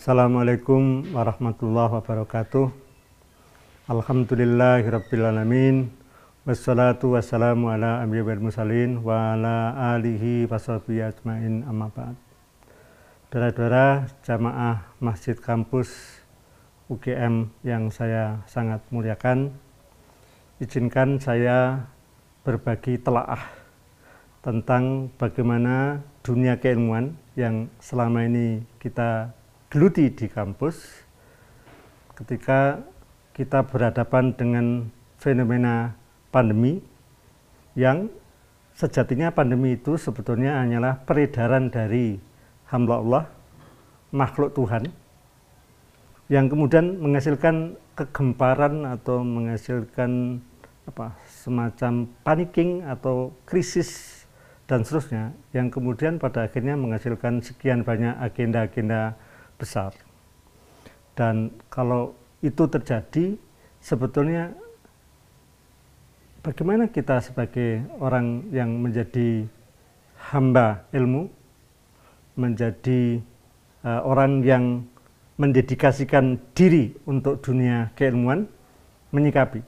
Assalamualaikum 0.00 1.12
warahmatullahi 1.12 1.92
wabarakatuh. 2.00 2.72
Alhamdulillahirrabbilalamin 3.86 6.00
Wassalatu 6.40 7.12
wassalamu 7.14 7.68
ala 7.68 8.00
amriyabil 8.00 8.40
musalin 8.40 9.04
wa 9.04 9.36
ala 9.36 9.76
alihi 9.92 10.48
washabihi 10.48 11.04
ajmain. 11.04 11.68
Amma 11.68 11.92
ba'd. 11.92 12.16
Dara-dara 13.28 14.08
jamaah 14.24 14.88
Masjid 15.04 15.36
Kampus 15.36 15.92
UGM 16.88 17.52
yang 17.60 17.92
saya 17.92 18.40
sangat 18.48 18.80
muliakan 18.88 19.52
izinkan 20.64 21.20
saya 21.20 21.84
berbagi 22.40 22.96
telaah 22.96 23.40
tentang 24.40 25.12
bagaimana 25.20 26.00
dunia 26.24 26.56
keilmuan 26.56 27.12
yang 27.36 27.68
selama 27.76 28.24
ini 28.24 28.64
kita 28.80 29.32
geluti 29.68 30.08
di 30.08 30.26
kampus 30.26 31.04
ketika 32.16 32.80
kita 33.36 33.64
berhadapan 33.64 34.32
dengan 34.32 34.66
fenomena 35.20 35.92
pandemi 36.32 36.80
yang 37.76 38.08
sejatinya 38.72 39.28
pandemi 39.28 39.76
itu 39.76 40.00
sebetulnya 40.00 40.64
hanyalah 40.64 41.04
peredaran 41.04 41.68
dari 41.68 42.16
hamba 42.72 42.94
Allah, 43.02 43.24
makhluk 44.14 44.56
Tuhan, 44.56 44.88
yang 46.32 46.48
kemudian 46.48 46.96
menghasilkan 47.02 47.76
kegemparan 47.98 48.88
atau 48.88 49.20
menghasilkan 49.20 50.40
apa 50.90 51.14
semacam 51.30 52.10
panicking 52.26 52.82
atau 52.82 53.30
krisis 53.46 54.20
dan 54.66 54.82
seterusnya 54.82 55.34
yang 55.54 55.70
kemudian 55.70 56.18
pada 56.18 56.46
akhirnya 56.46 56.74
menghasilkan 56.74 57.42
sekian 57.42 57.86
banyak 57.86 58.14
agenda-agenda 58.18 59.14
besar. 59.58 59.94
Dan 61.14 61.50
kalau 61.70 62.14
itu 62.38 62.64
terjadi, 62.70 63.34
sebetulnya 63.82 64.54
bagaimana 66.42 66.86
kita 66.86 67.18
sebagai 67.18 67.82
orang 67.98 68.46
yang 68.54 68.70
menjadi 68.78 69.44
hamba 70.30 70.86
ilmu, 70.94 71.26
menjadi 72.38 73.20
uh, 73.84 74.00
orang 74.06 74.40
yang 74.46 74.86
mendedikasikan 75.34 76.38
diri 76.54 76.92
untuk 77.08 77.40
dunia 77.40 77.90
keilmuan, 77.96 78.46
menyikapi. 79.10 79.64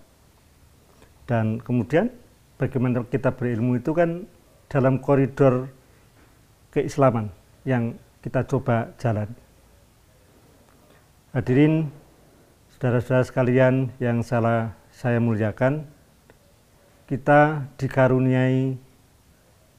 Dan 1.27 1.63
kemudian 1.63 2.11
bagaimana 2.59 3.07
kita 3.07 3.35
berilmu 3.35 3.79
itu 3.79 3.95
kan 3.95 4.27
dalam 4.67 4.99
koridor 4.99 5.71
keislaman 6.73 7.29
yang 7.69 7.95
kita 8.25 8.47
coba 8.49 8.95
jalan. 8.97 9.29
Hadirin 11.33 11.89
saudara-saudara 12.77 13.25
sekalian 13.25 13.75
yang 14.03 14.21
salah 14.21 14.77
saya 14.93 15.17
muliakan, 15.17 15.89
kita 17.09 17.69
dikaruniai 17.77 18.77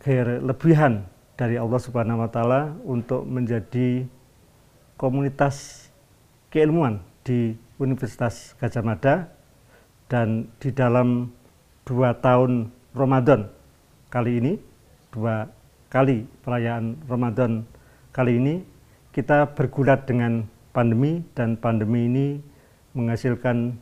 kelebihan 0.02 1.08
dari 1.34 1.58
Allah 1.58 1.80
Subhanahu 1.82 2.22
wa 2.22 2.30
taala 2.30 2.78
untuk 2.86 3.26
menjadi 3.26 4.06
komunitas 5.00 5.88
keilmuan 6.54 7.02
di 7.26 7.58
Universitas 7.82 8.54
Gajah 8.62 8.86
Mada 8.86 9.34
dan 10.08 10.50
di 10.60 10.70
dalam 10.74 11.32
dua 11.84 12.16
tahun 12.20 12.72
Ramadan 12.94 13.50
kali 14.10 14.40
ini, 14.40 14.54
dua 15.10 15.50
kali 15.90 16.26
perayaan 16.46 16.98
Ramadan 17.06 17.66
kali 18.14 18.38
ini, 18.38 18.56
kita 19.14 19.52
bergulat 19.54 20.06
dengan 20.10 20.46
pandemi 20.74 21.22
dan 21.38 21.54
pandemi 21.58 22.10
ini 22.10 22.28
menghasilkan 22.98 23.78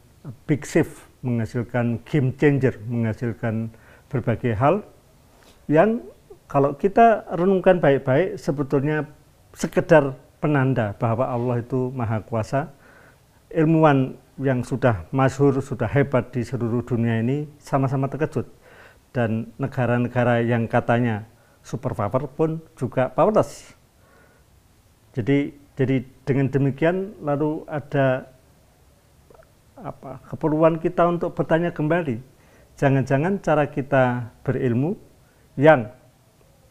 big 0.48 0.64
shift, 0.64 1.08
menghasilkan 1.24 2.00
game 2.08 2.32
changer, 2.36 2.76
menghasilkan 2.88 3.72
berbagai 4.12 4.56
hal 4.56 4.84
yang 5.72 6.04
kalau 6.52 6.76
kita 6.76 7.24
renungkan 7.32 7.80
baik-baik 7.80 8.36
sebetulnya 8.36 9.08
sekedar 9.56 10.20
penanda 10.44 10.92
bahwa 11.00 11.32
Allah 11.32 11.64
itu 11.64 11.94
maha 11.96 12.20
kuasa. 12.20 12.68
Ilmuwan 13.52 14.20
yang 14.40 14.64
sudah 14.64 15.08
masyhur, 15.12 15.60
sudah 15.60 15.90
hebat 15.92 16.32
di 16.32 16.46
seluruh 16.46 16.86
dunia 16.86 17.20
ini 17.20 17.50
sama-sama 17.60 18.08
terkejut. 18.08 18.48
Dan 19.12 19.52
negara-negara 19.60 20.40
yang 20.40 20.72
katanya 20.72 21.28
super 21.60 21.92
power 21.92 22.32
pun 22.32 22.64
juga 22.80 23.12
powerless. 23.12 23.76
Jadi 25.12 25.52
jadi 25.76 26.06
dengan 26.24 26.48
demikian 26.48 27.20
lalu 27.20 27.68
ada 27.68 28.30
apa 29.82 30.22
keperluan 30.30 30.78
kita 30.78 31.10
untuk 31.10 31.34
bertanya 31.34 31.74
kembali. 31.74 32.22
Jangan-jangan 32.78 33.42
cara 33.44 33.68
kita 33.68 34.32
berilmu 34.46 34.96
yang 35.60 35.92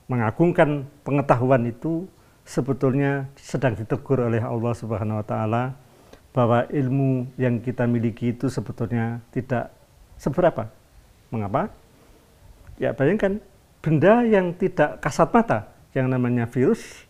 mengagungkan 0.08 0.88
pengetahuan 1.04 1.68
itu 1.68 2.08
sebetulnya 2.42 3.30
sedang 3.38 3.78
ditegur 3.78 4.26
oleh 4.26 4.42
Allah 4.42 4.72
Subhanahu 4.74 5.22
wa 5.22 5.26
taala 5.26 5.64
bahwa 6.30 6.66
ilmu 6.70 7.26
yang 7.34 7.58
kita 7.58 7.86
miliki 7.90 8.30
itu 8.30 8.46
sebetulnya 8.46 9.18
tidak 9.34 9.74
seberapa. 10.14 10.70
Mengapa? 11.30 11.70
Ya 12.78 12.94
bayangkan 12.94 13.42
benda 13.82 14.22
yang 14.26 14.54
tidak 14.54 15.02
kasat 15.02 15.30
mata 15.30 15.68
yang 15.96 16.06
namanya 16.06 16.46
virus 16.46 17.06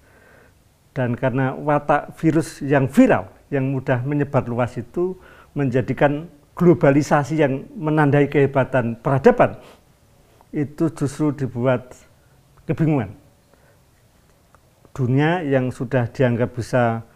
dan 0.97 1.15
karena 1.15 1.55
watak 1.55 2.17
virus 2.19 2.59
yang 2.65 2.91
viral 2.91 3.29
yang 3.53 3.69
mudah 3.71 4.03
menyebar 4.03 4.47
luas 4.47 4.75
itu 4.79 5.15
menjadikan 5.55 6.27
globalisasi 6.55 7.39
yang 7.39 7.67
menandai 7.75 8.27
kehebatan 8.31 8.99
peradaban 8.99 9.59
itu 10.51 10.91
justru 10.91 11.31
dibuat 11.35 11.95
kebingungan. 12.67 13.15
Dunia 14.91 15.47
yang 15.47 15.71
sudah 15.71 16.11
dianggap 16.11 16.51
bisa 16.59 17.07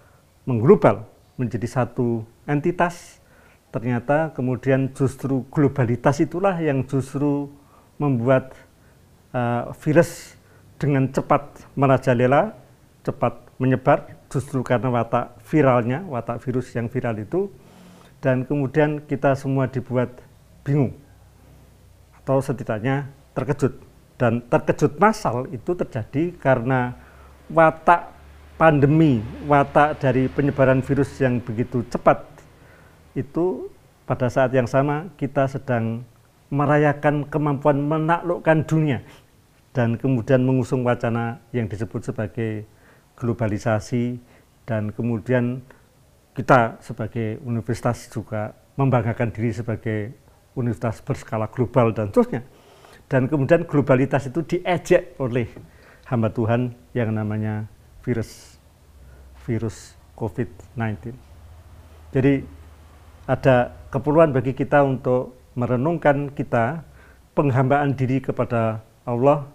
mengglobal 0.47 1.14
menjadi 1.35 1.67
satu 1.67 2.23
entitas 2.47 3.19
ternyata 3.75 4.31
kemudian 4.31 4.95
justru 4.95 5.43
globalitas 5.51 6.23
itulah 6.23 6.55
yang 6.63 6.87
justru 6.87 7.51
membuat 7.99 8.55
uh, 9.35 9.75
virus 9.83 10.39
dengan 10.79 11.11
cepat 11.11 11.67
merajalela, 11.75 12.55
cepat 13.03 13.35
menyebar 13.59 14.15
justru 14.31 14.63
karena 14.67 14.91
watak 14.91 15.39
viralnya, 15.47 16.03
watak 16.07 16.43
virus 16.43 16.71
yang 16.75 16.87
viral 16.87 17.19
itu, 17.19 17.51
dan 18.23 18.43
kemudian 18.47 19.03
kita 19.07 19.35
semua 19.39 19.67
dibuat 19.71 20.11
bingung 20.67 20.95
atau 22.23 22.39
setidaknya 22.39 23.11
terkejut. 23.35 23.75
Dan 24.15 24.47
terkejut 24.47 24.95
massal 25.03 25.51
itu 25.51 25.75
terjadi 25.75 26.31
karena 26.39 26.95
watak 27.51 28.14
pandemi, 28.55 29.19
watak 29.51 29.99
dari 29.99 30.31
penyebaran 30.31 30.79
virus 30.81 31.11
yang 31.19 31.43
begitu 31.43 31.83
cepat 31.91 32.23
itu 33.19 33.71
pada 34.07 34.31
saat 34.31 34.55
yang 34.55 34.67
sama 34.67 35.11
kita 35.19 35.47
sedang 35.51 36.07
merayakan 36.53 37.27
kemampuan 37.27 37.83
menaklukkan 37.83 38.63
dunia 38.67 39.03
dan 39.75 39.99
kemudian 39.99 40.47
mengusung 40.47 40.87
wacana 40.87 41.43
yang 41.51 41.67
disebut 41.67 42.15
sebagai 42.15 42.63
globalisasi 43.19 44.23
dan 44.67 44.95
kemudian 44.95 45.63
kita 46.35 46.79
sebagai 46.83 47.43
universitas 47.43 48.11
juga 48.11 48.55
membanggakan 48.75 49.31
diri 49.31 49.51
sebagai 49.55 50.15
universitas 50.59 51.03
berskala 51.03 51.47
global 51.51 51.95
dan 51.95 52.11
seterusnya. 52.11 52.43
Dan 53.07 53.29
kemudian 53.29 53.69
globalitas 53.69 54.27
itu 54.27 54.43
diejek 54.43 55.15
oleh 55.21 55.47
hamba 56.09 56.33
Tuhan 56.33 56.75
yang 56.97 57.13
namanya 57.15 57.69
virus 58.05 58.61
virus 59.49 59.97
COVID-19. 60.15 61.17
Jadi 62.15 62.45
ada 63.25 63.75
keperluan 63.91 64.31
bagi 64.31 64.53
kita 64.53 64.85
untuk 64.85 65.35
merenungkan 65.57 66.31
kita 66.31 66.85
penghambaan 67.35 67.97
diri 67.97 68.23
kepada 68.23 68.85
Allah 69.09 69.49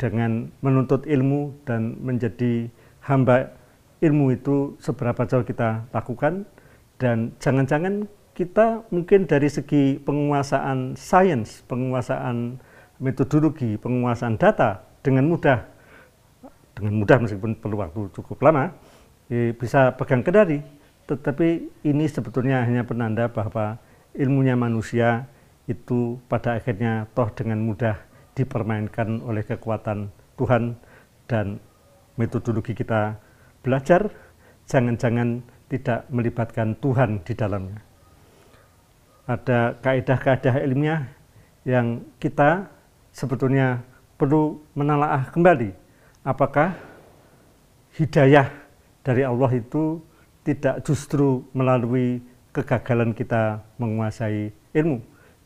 dengan 0.00 0.48
menuntut 0.64 1.04
ilmu 1.04 1.52
dan 1.68 2.00
menjadi 2.00 2.72
hamba 3.04 3.52
ilmu 4.00 4.32
itu 4.32 4.80
seberapa 4.80 5.28
jauh 5.28 5.44
kita 5.44 5.84
lakukan 5.92 6.48
dan 6.96 7.36
jangan-jangan 7.36 8.08
kita 8.32 8.80
mungkin 8.88 9.28
dari 9.28 9.52
segi 9.52 10.00
penguasaan 10.00 10.96
sains, 10.96 11.60
penguasaan 11.68 12.56
metodologi, 12.96 13.76
penguasaan 13.76 14.40
data 14.40 14.80
dengan 15.04 15.28
mudah 15.28 15.79
dengan 16.80 16.96
mudah 16.96 17.20
meskipun 17.20 17.60
perlu 17.60 17.84
waktu 17.84 18.08
cukup 18.16 18.40
lama 18.40 18.72
bisa 19.30 19.94
pegang 19.94 20.24
kendali 20.24 20.64
tetapi 21.06 21.68
ini 21.86 22.04
sebetulnya 22.08 22.64
hanya 22.64 22.82
penanda 22.82 23.30
bahwa 23.30 23.78
ilmunya 24.16 24.58
manusia 24.58 25.28
itu 25.70 26.18
pada 26.26 26.58
akhirnya 26.58 27.06
toh 27.14 27.30
dengan 27.30 27.62
mudah 27.62 27.94
dipermainkan 28.34 29.22
oleh 29.22 29.46
kekuatan 29.46 30.10
Tuhan 30.34 30.74
dan 31.30 31.62
metodologi 32.18 32.74
kita 32.74 33.18
belajar 33.62 34.10
jangan-jangan 34.66 35.42
tidak 35.70 36.10
melibatkan 36.10 36.74
Tuhan 36.82 37.22
di 37.22 37.32
dalamnya. 37.38 37.78
Ada 39.30 39.78
kaidah-kaidah 39.78 40.58
ilmiah 40.66 41.06
yang 41.62 42.02
kita 42.18 42.66
sebetulnya 43.14 43.78
perlu 44.18 44.58
menalaah 44.74 45.30
kembali 45.30 45.79
apakah 46.26 46.76
hidayah 47.96 48.48
dari 49.00 49.24
Allah 49.24 49.50
itu 49.56 50.00
tidak 50.44 50.84
justru 50.84 51.44
melalui 51.56 52.20
kegagalan 52.50 53.14
kita 53.14 53.62
menguasai 53.78 54.52
ilmu 54.74 55.00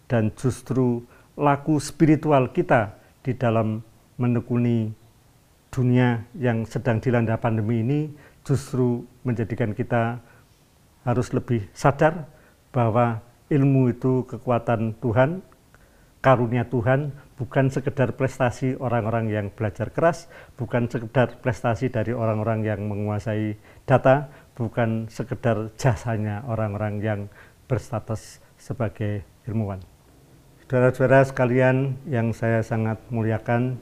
dan 0.09 0.33
justru 0.35 1.03
laku 1.35 1.79
spiritual 1.83 2.51
kita 2.51 2.95
di 3.25 3.35
dalam 3.35 3.83
menekuni 4.21 4.95
dunia 5.75 6.23
yang 6.39 6.63
sedang 6.63 7.03
dilanda 7.03 7.35
pandemi 7.35 7.83
ini 7.83 8.01
justru 8.47 9.03
menjadikan 9.27 9.75
kita 9.75 10.23
harus 11.03 11.35
lebih 11.35 11.67
sadar 11.75 12.31
bahwa 12.71 13.19
ilmu 13.51 13.91
itu 13.91 14.25
kekuatan 14.31 14.95
Tuhan, 15.03 15.43
karunia 16.25 16.65
Tuhan, 16.73 17.13
bukan 17.37 17.69
sekedar 17.69 18.17
prestasi 18.17 18.81
orang-orang 18.81 19.29
yang 19.29 19.47
belajar 19.53 19.93
keras, 19.93 20.33
bukan 20.57 20.89
sekedar 20.89 21.37
prestasi 21.45 21.93
dari 21.93 22.17
orang-orang 22.17 22.65
yang 22.65 22.81
menguasai 22.89 23.61
data, 23.85 24.33
bukan 24.57 25.05
sekedar 25.13 25.69
jasanya 25.77 26.41
orang-orang 26.49 27.05
yang 27.05 27.21
berstatus 27.69 28.41
sebagai 28.57 29.21
ilmuwan. 29.45 29.85
Saudara-saudara 30.65 31.29
sekalian 31.29 32.01
yang 32.09 32.33
saya 32.33 32.65
sangat 32.65 32.97
muliakan, 33.13 33.77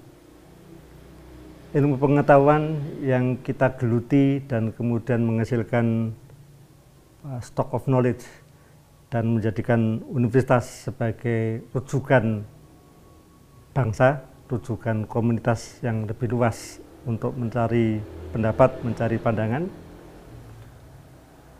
ilmu 1.78 1.94
pengetahuan 1.94 2.82
yang 3.06 3.38
kita 3.38 3.78
geluti 3.78 4.42
dan 4.50 4.74
kemudian 4.74 5.22
menghasilkan 5.22 6.10
uh, 7.22 7.38
stock 7.38 7.70
of 7.70 7.86
knowledge 7.86 8.26
dan 9.12 9.28
menjadikan 9.28 10.00
universitas 10.08 10.88
sebagai 10.88 11.68
rujukan 11.76 12.40
bangsa, 13.76 14.24
rujukan 14.48 15.04
komunitas 15.04 15.84
yang 15.84 16.08
lebih 16.08 16.32
luas 16.32 16.80
untuk 17.04 17.36
mencari 17.36 18.00
pendapat, 18.32 18.80
mencari 18.80 19.20
pandangan, 19.20 19.68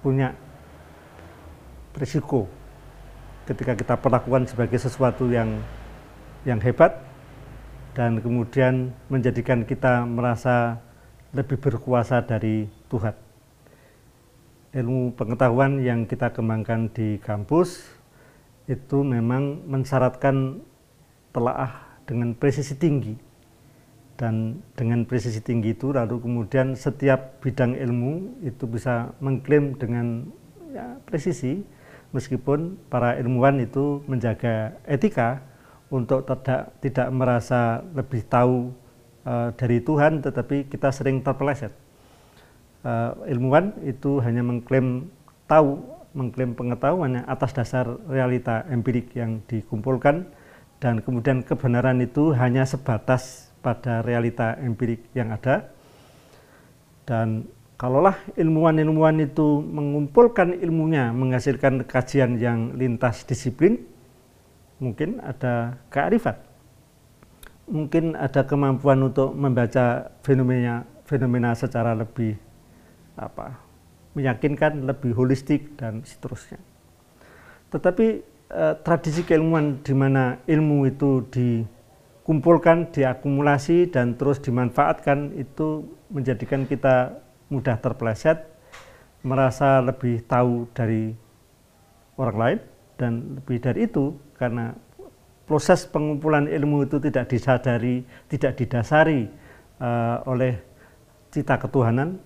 punya 0.01 0.33
risiko 1.93 2.49
ketika 3.45 3.77
kita 3.77 3.95
perlakukan 4.01 4.49
sebagai 4.49 4.81
sesuatu 4.81 5.29
yang 5.29 5.61
yang 6.49 6.57
hebat 6.65 7.05
dan 7.93 8.17
kemudian 8.25 8.97
menjadikan 9.13 9.69
kita 9.69 10.09
merasa 10.09 10.81
lebih 11.37 11.61
berkuasa 11.61 12.25
dari 12.25 12.65
Tuhan. 12.89 13.32
Ilmu 14.73 15.13
pengetahuan 15.13 15.85
yang 15.85 16.09
kita 16.09 16.33
kembangkan 16.33 16.89
di 16.97 17.21
kampus 17.21 17.93
itu 18.65 19.05
memang 19.05 19.69
mensyaratkan 19.69 20.65
telaah 21.29 22.01
dengan 22.09 22.33
presisi 22.33 22.73
tinggi. 22.81 23.13
Dan 24.17 24.65
dengan 24.73 25.05
presisi 25.05 25.45
tinggi 25.45 25.77
itu 25.77 25.93
lalu 25.93 26.25
kemudian 26.25 26.73
setiap 26.73 27.45
bidang 27.45 27.77
ilmu 27.77 28.41
itu 28.49 28.65
bisa 28.65 29.13
mengklaim 29.21 29.77
dengan 29.77 30.25
ya, 30.73 30.97
presisi 31.05 31.61
meskipun 32.17 32.77
para 32.89 33.21
ilmuwan 33.21 33.61
itu 33.61 34.01
menjaga 34.09 34.73
etika 34.89 35.45
untuk 35.93 36.25
tidak 36.25 36.73
tidak 36.81 37.09
merasa 37.13 37.85
lebih 37.93 38.25
tahu 38.25 38.73
uh, 39.29 39.53
dari 39.53 39.85
Tuhan, 39.85 40.25
tetapi 40.25 40.65
kita 40.73 40.89
sering 40.89 41.21
terpeleset. 41.21 41.82
Uh, 42.83 43.15
ilmuwan 43.31 43.71
itu 43.87 44.19
hanya 44.19 44.43
mengklaim 44.43 45.07
tahu, 45.47 45.79
mengklaim 46.19 46.59
pengetahuannya 46.59 47.23
atas 47.31 47.55
dasar 47.55 47.87
realita 48.11 48.67
empirik 48.67 49.15
yang 49.15 49.39
dikumpulkan 49.47 50.27
dan 50.83 50.99
kemudian 50.99 51.47
kebenaran 51.47 52.03
itu 52.03 52.35
hanya 52.35 52.67
sebatas 52.67 53.55
pada 53.63 54.03
realita 54.03 54.59
empirik 54.59 55.07
yang 55.15 55.31
ada. 55.31 55.71
Dan 57.07 57.47
kalaulah 57.79 58.19
ilmuwan-ilmuwan 58.35 59.23
itu 59.23 59.63
mengumpulkan 59.63 60.59
ilmunya, 60.59 61.15
menghasilkan 61.15 61.87
kajian 61.87 62.35
yang 62.43 62.75
lintas 62.75 63.23
disiplin, 63.23 63.79
mungkin 64.83 65.23
ada 65.23 65.79
kearifan, 65.87 66.35
mungkin 67.71 68.19
ada 68.19 68.43
kemampuan 68.43 69.07
untuk 69.07 69.31
membaca 69.39 70.11
fenomena 70.27 70.83
fenomena 71.07 71.55
secara 71.55 71.95
lebih 71.95 72.35
apa 73.17 73.73
meyakinkan, 74.13 74.85
lebih 74.85 75.17
holistik 75.17 75.77
dan 75.81 76.05
seterusnya. 76.05 76.61
Tetapi 77.73 78.07
eh, 78.53 78.75
tradisi 78.85 79.25
keilmuan 79.25 79.81
di 79.81 79.95
mana 79.97 80.37
ilmu 80.45 80.85
itu 80.85 81.25
dikumpulkan, 81.33 82.93
diakumulasi 82.93 83.89
dan 83.89 84.21
terus 84.21 84.41
dimanfaatkan 84.45 85.33
itu 85.41 85.89
menjadikan 86.13 86.69
kita 86.69 87.17
mudah 87.49 87.81
terpeleset, 87.81 88.45
merasa 89.25 89.81
lebih 89.81 90.25
tahu 90.29 90.69
dari 90.77 91.17
orang 92.21 92.37
lain 92.37 92.59
dan 93.01 93.41
lebih 93.41 93.57
dari 93.65 93.89
itu 93.89 94.13
karena 94.37 94.77
proses 95.49 95.89
pengumpulan 95.89 96.49
ilmu 96.49 96.85
itu 96.85 97.01
tidak 97.01 97.33
disadari, 97.33 98.05
tidak 98.29 98.57
didasari 98.61 99.29
uh, 99.81 100.23
oleh 100.29 100.61
cita 101.33 101.57
ketuhanan, 101.57 102.21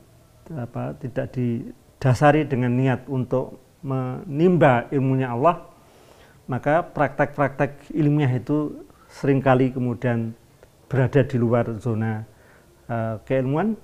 apa, 0.55 0.95
tidak 1.03 1.35
didasari 1.35 2.47
dengan 2.47 2.75
niat 2.75 3.07
untuk 3.11 3.59
menimba 3.83 4.87
ilmunya 4.95 5.35
Allah, 5.35 5.67
maka 6.47 6.83
praktek-praktek 6.83 7.91
ilmiah 7.95 8.31
itu 8.31 8.87
sering 9.11 9.43
kali 9.43 9.75
kemudian 9.75 10.35
berada 10.87 11.23
di 11.27 11.37
luar 11.39 11.67
zona 11.83 12.23
uh, 12.91 13.19
keilmuan. 13.27 13.75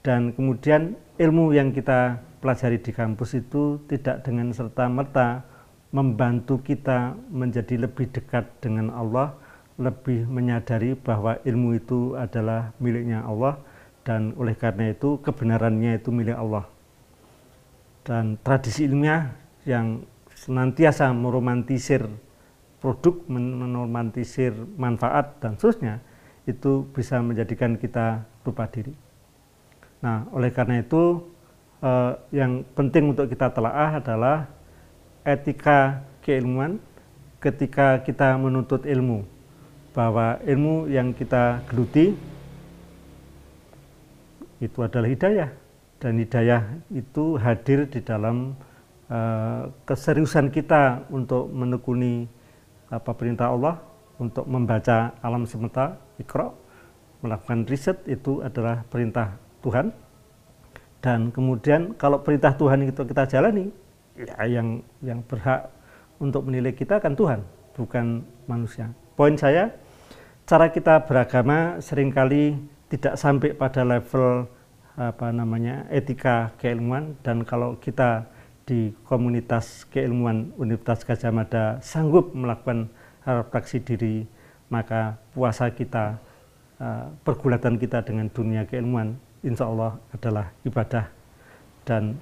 Dan 0.00 0.32
kemudian 0.32 0.96
ilmu 1.20 1.52
yang 1.52 1.76
kita 1.76 2.16
pelajari 2.40 2.80
di 2.80 2.88
kampus 2.88 3.36
itu 3.36 3.84
tidak 3.84 4.24
dengan 4.24 4.48
serta 4.48 4.88
merta 4.88 5.44
membantu 5.92 6.64
kita 6.64 7.12
menjadi 7.28 7.84
lebih 7.84 8.08
dekat 8.08 8.48
dengan 8.64 8.88
Allah, 8.96 9.36
lebih 9.76 10.24
menyadari 10.24 10.96
bahwa 10.96 11.36
ilmu 11.44 11.76
itu 11.76 12.16
adalah 12.16 12.72
miliknya 12.80 13.20
Allah 13.28 13.60
dan 14.04 14.32
oleh 14.36 14.56
karena 14.56 14.92
itu 14.92 15.20
kebenarannya 15.20 16.00
itu 16.00 16.08
milik 16.08 16.36
Allah. 16.36 16.64
Dan 18.00 18.40
tradisi 18.40 18.88
ilmiah 18.88 19.32
yang 19.68 20.02
senantiasa 20.32 21.12
meromantisir 21.12 22.08
produk, 22.80 23.20
meromantisir 23.28 24.56
manfaat 24.80 25.36
dan 25.44 25.60
seterusnya 25.60 26.00
itu 26.48 26.88
bisa 26.96 27.20
menjadikan 27.20 27.76
kita 27.76 28.24
lupa 28.48 28.64
diri. 28.72 28.96
Nah, 30.00 30.24
oleh 30.32 30.48
karena 30.48 30.80
itu 30.80 31.20
eh, 31.84 32.12
yang 32.32 32.64
penting 32.72 33.12
untuk 33.12 33.28
kita 33.28 33.52
telaah 33.52 34.00
adalah 34.00 34.48
etika 35.28 36.00
keilmuan 36.24 36.80
ketika 37.40 38.00
kita 38.00 38.36
menuntut 38.40 38.88
ilmu 38.88 39.28
bahwa 39.92 40.40
ilmu 40.48 40.88
yang 40.88 41.12
kita 41.12 41.60
geluti 41.68 42.16
itu 44.60 44.84
adalah 44.84 45.08
hidayah. 45.08 45.50
Dan 46.00 46.16
hidayah 46.20 46.64
itu 46.92 47.36
hadir 47.36 47.84
di 47.88 48.00
dalam 48.00 48.56
uh, 49.12 49.68
keseriusan 49.84 50.48
kita 50.48 51.04
untuk 51.12 51.52
menekuni 51.52 52.24
apa 52.88 53.12
perintah 53.12 53.52
Allah 53.52 53.80
untuk 54.16 54.44
membaca 54.48 55.16
alam 55.20 55.44
semesta 55.44 55.96
ikro 56.20 56.56
melakukan 57.20 57.68
riset 57.68 58.00
itu 58.08 58.40
adalah 58.40 58.84
perintah 58.88 59.36
Tuhan. 59.60 59.92
Dan 61.00 61.32
kemudian 61.32 61.96
kalau 61.96 62.20
perintah 62.20 62.52
Tuhan 62.52 62.84
itu 62.84 63.00
kita 63.04 63.24
jalani 63.24 63.72
ya 64.16 64.44
yang 64.44 64.84
yang 65.00 65.24
berhak 65.24 65.72
untuk 66.20 66.44
menilai 66.44 66.76
kita 66.76 67.00
kan 67.00 67.16
Tuhan, 67.16 67.40
bukan 67.72 68.20
manusia. 68.44 68.92
Poin 69.16 69.32
saya, 69.40 69.72
cara 70.44 70.68
kita 70.68 71.08
beragama 71.08 71.80
sering 71.80 72.12
kali 72.12 72.60
tidak 72.90 73.14
sampai 73.16 73.54
pada 73.54 73.86
level 73.86 74.50
apa 74.98 75.30
namanya 75.32 75.86
etika 75.88 76.52
keilmuan 76.60 77.16
dan 77.24 77.46
kalau 77.46 77.78
kita 77.78 78.26
di 78.66 78.92
komunitas 79.06 79.88
keilmuan 79.88 80.52
Universitas 80.60 81.06
Gajah 81.06 81.32
Mada 81.32 81.64
sanggup 81.80 82.34
melakukan 82.36 82.90
refleksi 83.24 83.80
diri 83.80 84.26
maka 84.68 85.16
puasa 85.32 85.70
kita 85.72 86.20
uh, 86.82 87.08
pergulatan 87.24 87.80
kita 87.80 88.04
dengan 88.04 88.28
dunia 88.28 88.66
keilmuan 88.68 89.16
insya 89.40 89.70
Allah 89.70 89.96
adalah 90.12 90.52
ibadah 90.66 91.08
dan 91.88 92.20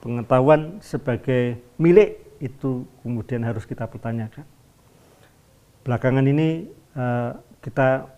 pengetahuan 0.00 0.80
sebagai 0.80 1.60
milik 1.76 2.16
itu 2.40 2.88
kemudian 3.04 3.44
harus 3.44 3.68
kita 3.68 3.84
pertanyakan. 3.84 4.48
Belakangan 5.84 6.24
ini 6.24 6.68
eh, 6.96 7.30
kita 7.60 8.08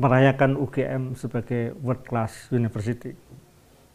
merayakan 0.00 0.56
UGM 0.56 1.12
sebagai 1.12 1.76
world 1.84 2.00
class 2.08 2.48
university. 2.48 3.12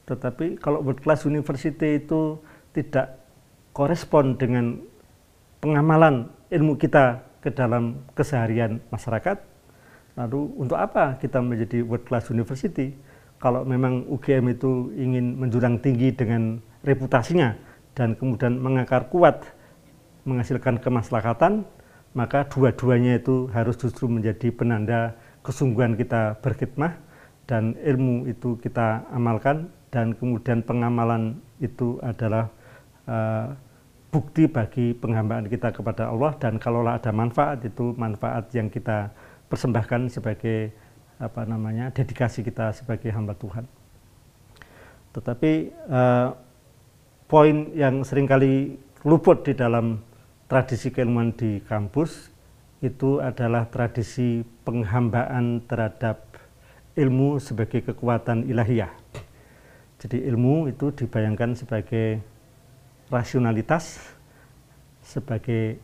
Tetapi 0.05 0.61
kalau 0.61 0.85
world 0.85 1.01
class 1.01 1.25
university 1.25 1.97
itu 1.97 2.37
tidak 2.77 3.17
korespon 3.73 4.37
dengan 4.37 4.77
pengamalan 5.57 6.29
ilmu 6.53 6.77
kita 6.77 7.25
ke 7.41 7.49
dalam 7.49 8.05
keseharian 8.13 8.77
masyarakat, 8.93 9.41
lalu 10.13 10.53
untuk 10.61 10.77
apa 10.77 11.17
kita 11.17 11.41
menjadi 11.41 11.81
world 11.81 12.05
class 12.05 12.29
university? 12.29 12.93
Kalau 13.41 13.65
memang 13.65 14.05
UGM 14.05 14.53
itu 14.53 14.93
ingin 14.93 15.41
menjurang 15.41 15.81
tinggi 15.81 16.13
dengan 16.13 16.61
reputasinya 16.85 17.57
dan 17.97 18.13
kemudian 18.13 18.61
mengakar 18.61 19.09
kuat 19.09 19.41
menghasilkan 20.25 20.77
kemaslahatan, 20.81 21.65
maka 22.13 22.45
dua-duanya 22.45 23.17
itu 23.17 23.49
harus 23.53 23.73
justru 23.77 24.05
menjadi 24.05 24.53
penanda 24.53 25.17
kesungguhan 25.45 25.93
kita 25.93 26.41
berkhidmah 26.41 26.97
dan 27.45 27.77
ilmu 27.77 28.25
itu 28.25 28.57
kita 28.57 29.05
amalkan 29.13 29.69
dan 29.93 30.17
kemudian 30.17 30.65
pengamalan 30.65 31.37
itu 31.61 32.01
adalah 32.01 32.49
uh, 33.05 33.53
bukti 34.09 34.49
bagi 34.49 34.97
penghambaan 34.97 35.45
kita 35.45 35.69
kepada 35.69 36.09
Allah 36.09 36.33
dan 36.41 36.57
kalaulah 36.57 36.97
ada 36.97 37.13
manfaat 37.13 37.61
itu 37.61 37.93
manfaat 37.93 38.49
yang 38.57 38.67
kita 38.73 39.13
persembahkan 39.45 40.09
sebagai 40.09 40.73
apa 41.21 41.47
namanya 41.47 41.93
dedikasi 41.93 42.43
kita 42.43 42.75
sebagai 42.75 43.13
hamba 43.13 43.37
Tuhan. 43.37 43.63
Tetapi 45.15 45.51
uh, 45.87 46.35
poin 47.29 47.71
yang 47.71 48.03
sering 48.03 48.27
kali 48.27 48.75
luput 49.07 49.47
di 49.47 49.53
dalam 49.55 50.01
tradisi 50.51 50.91
keilmuan 50.91 51.31
di 51.31 51.63
kampus 51.63 52.34
itu 52.83 53.23
adalah 53.23 53.67
tradisi 53.71 54.43
penghambaan 54.67 55.63
terhadap 55.63 56.25
ilmu 56.95 57.39
sebagai 57.39 57.83
kekuatan 57.83 58.47
ilahiyah. 58.47 58.91
Jadi 59.99 60.27
ilmu 60.27 60.67
itu 60.67 60.91
dibayangkan 60.91 61.55
sebagai 61.55 62.19
rasionalitas, 63.07 63.99
sebagai 65.01 65.79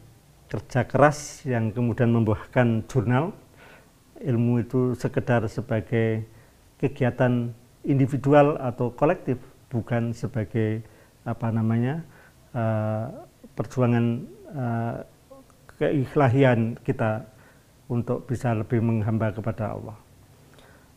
kerja 0.51 0.83
keras 0.83 1.47
yang 1.47 1.71
kemudian 1.71 2.11
membuahkan 2.11 2.83
jurnal. 2.91 3.31
Ilmu 4.21 4.61
itu 4.61 4.93
sekedar 4.93 5.47
sebagai 5.49 6.27
kegiatan 6.77 7.49
individual 7.81 8.61
atau 8.61 8.93
kolektif, 8.93 9.41
bukan 9.73 10.13
sebagai 10.13 10.85
apa 11.25 11.49
namanya 11.49 12.05
uh, 12.53 13.09
perjuangan 13.57 14.05
uh, 14.53 14.95
keikhlahian 15.81 16.77
kita 16.85 17.25
untuk 17.89 18.29
bisa 18.29 18.53
lebih 18.53 18.77
menghamba 18.85 19.33
kepada 19.33 19.73
Allah. 19.73 19.97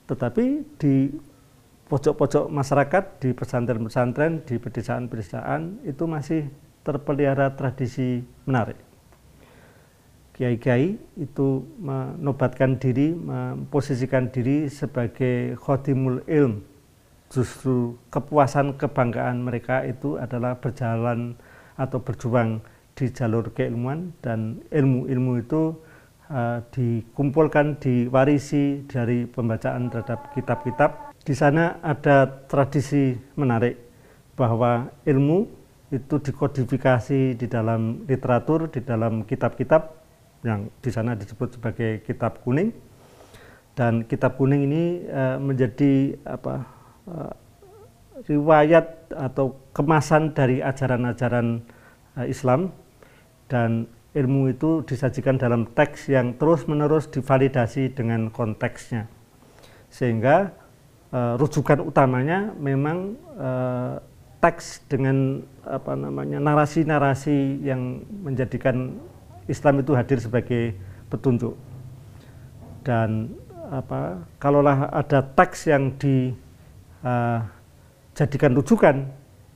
Tetapi 0.04 0.76
di 0.76 1.08
pojok-pojok 1.88 2.52
masyarakat, 2.52 3.04
di 3.24 3.30
pesantren-pesantren, 3.32 4.44
di 4.44 4.60
pedesaan-pedesaan 4.60 5.88
itu 5.88 6.04
masih 6.04 6.52
terpelihara 6.84 7.56
tradisi 7.56 8.20
menarik. 8.44 8.76
Kiai-kiai 10.36 10.98
itu 11.16 11.64
menobatkan 11.80 12.76
diri, 12.76 13.14
memposisikan 13.16 14.28
diri 14.28 14.68
sebagai 14.68 15.56
khotimul 15.56 16.26
ilm. 16.28 16.60
Justru 17.32 17.96
kepuasan, 18.12 18.76
kebanggaan 18.76 19.40
mereka 19.40 19.86
itu 19.86 20.20
adalah 20.20 20.58
berjalan 20.58 21.38
atau 21.78 21.98
berjuang 22.02 22.60
di 22.94 23.10
jalur 23.10 23.50
keilmuan 23.50 24.14
dan 24.22 24.62
ilmu-ilmu 24.70 25.42
itu 25.42 25.74
uh, 26.30 26.62
dikumpulkan, 26.70 27.82
diwarisi 27.82 28.86
dari 28.86 29.26
pembacaan 29.26 29.90
terhadap 29.90 30.30
kitab-kitab. 30.32 31.14
Di 31.24 31.34
sana 31.34 31.82
ada 31.82 32.46
tradisi 32.46 33.18
menarik 33.34 33.80
bahwa 34.38 34.90
ilmu 35.02 35.50
itu 35.90 36.18
dikodifikasi 36.22 37.38
di 37.38 37.46
dalam 37.50 38.06
literatur, 38.06 38.70
di 38.70 38.82
dalam 38.82 39.26
kitab-kitab 39.26 40.02
yang 40.46 40.70
di 40.78 40.90
sana 40.94 41.18
disebut 41.18 41.58
sebagai 41.58 42.06
kitab 42.06 42.42
kuning. 42.46 42.70
Dan 43.74 44.06
kitab 44.06 44.38
kuning 44.38 44.70
ini 44.70 44.84
uh, 45.10 45.42
menjadi 45.42 46.14
apa 46.22 46.62
uh, 47.10 47.32
riwayat 48.30 49.10
atau 49.10 49.58
kemasan 49.74 50.30
dari 50.30 50.62
ajaran-ajaran 50.62 51.66
Islam 52.30 52.70
dan 53.48 53.86
ilmu 54.14 54.54
itu 54.54 54.86
disajikan 54.86 55.34
dalam 55.36 55.66
teks 55.74 56.06
yang 56.08 56.38
terus-menerus 56.38 57.10
divalidasi 57.10 57.90
dengan 57.92 58.30
konteksnya. 58.30 59.10
Sehingga 59.90 60.54
uh, 61.10 61.34
rujukan 61.38 61.82
utamanya 61.82 62.54
memang 62.54 63.18
uh, 63.34 63.98
teks 64.38 64.86
dengan 64.86 65.42
apa 65.66 65.96
namanya 65.98 66.38
narasi-narasi 66.38 67.64
yang 67.64 68.06
menjadikan 68.22 68.94
Islam 69.50 69.80
itu 69.82 69.92
hadir 69.98 70.22
sebagai 70.22 70.78
petunjuk. 71.10 71.58
Dan 72.84 73.34
apa 73.72 74.22
kalaulah 74.38 74.92
ada 74.92 75.24
teks 75.24 75.66
yang 75.66 75.96
dijadikan 75.96 76.38
uh, 78.52 78.56
rujukan 78.60 79.08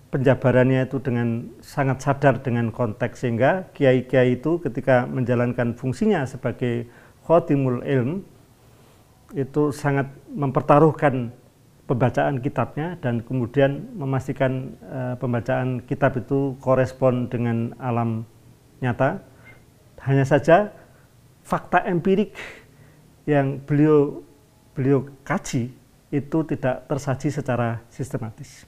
penjabarannya 0.09 0.89
itu 0.89 0.99
dengan 1.05 1.53
sangat 1.61 2.01
sadar 2.01 2.41
dengan 2.41 2.73
konteks 2.73 3.25
sehingga 3.25 3.69
kiai-kiai 3.77 4.41
itu 4.41 4.57
ketika 4.65 5.05
menjalankan 5.05 5.77
fungsinya 5.77 6.25
sebagai 6.25 6.89
khotimul 7.29 7.85
ilm 7.85 8.25
itu 9.37 9.69
sangat 9.69 10.09
mempertaruhkan 10.33 11.29
pembacaan 11.89 12.41
kitabnya 12.45 13.01
dan 13.01 13.25
kemudian 13.25 13.97
memastikan 13.97 14.77
uh, 14.89 15.17
pembacaan 15.17 15.81
kitab 15.85 16.21
itu 16.21 16.57
korespon 16.61 17.33
dengan 17.33 17.73
alam 17.81 18.29
nyata. 18.85 19.25
Hanya 20.05 20.29
saja 20.29 20.73
fakta 21.45 21.85
empirik 21.89 22.37
yang 23.25 23.61
beliau 23.65 24.21
beliau 24.77 25.09
kaji 25.25 25.73
itu 26.13 26.39
tidak 26.49 26.85
tersaji 26.89 27.29
secara 27.33 27.81
sistematis. 27.89 28.68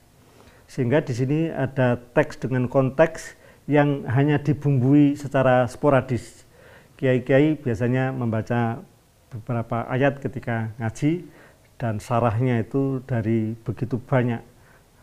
Sehingga 0.71 1.03
di 1.03 1.11
sini 1.11 1.41
ada 1.51 1.99
teks 1.99 2.39
dengan 2.39 2.71
konteks 2.71 3.35
yang 3.67 4.07
hanya 4.07 4.39
dibumbui 4.39 5.19
secara 5.19 5.67
sporadis. 5.67 6.47
Kiai-kiai 6.95 7.59
biasanya 7.59 8.15
membaca 8.15 8.79
beberapa 9.35 9.91
ayat 9.91 10.23
ketika 10.23 10.71
ngaji 10.79 11.27
dan 11.75 11.99
sarahnya 11.99 12.63
itu 12.63 13.03
dari 13.03 13.59
begitu 13.67 13.99
banyak 13.99 14.43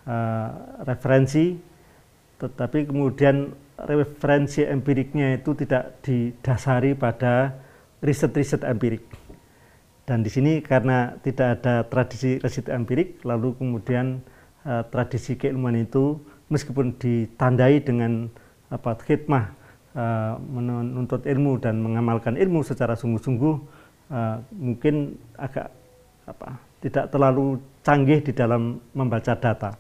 uh, 0.08 0.50
referensi, 0.88 1.60
tetapi 2.40 2.88
kemudian 2.88 3.52
referensi 3.76 4.64
empiriknya 4.64 5.36
itu 5.36 5.52
tidak 5.52 6.00
didasari 6.00 6.96
pada 6.96 7.60
riset-riset 8.00 8.64
empirik. 8.64 9.04
Dan 10.08 10.24
di 10.24 10.32
sini 10.32 10.64
karena 10.64 11.20
tidak 11.20 11.60
ada 11.60 11.84
tradisi 11.84 12.40
riset 12.40 12.72
empirik, 12.72 13.20
lalu 13.28 13.52
kemudian 13.60 14.24
uh, 14.68 14.84
tradisi 14.92 15.40
keilmuan 15.40 15.80
itu 15.80 16.20
meskipun 16.52 17.00
ditandai 17.00 17.80
dengan 17.80 18.28
apa 18.68 19.00
khidmah 19.00 19.56
uh, 19.96 20.36
menuntut 20.52 21.24
ilmu 21.24 21.60
dan 21.64 21.80
mengamalkan 21.80 22.36
ilmu 22.36 22.62
secara 22.68 23.00
sungguh-sungguh 23.00 23.56
uh, 24.12 24.38
mungkin 24.52 25.16
agak 25.40 25.72
apa 26.28 26.60
tidak 26.84 27.10
terlalu 27.10 27.64
canggih 27.82 28.20
di 28.20 28.36
dalam 28.36 28.84
membaca 28.92 29.34
data. 29.34 29.74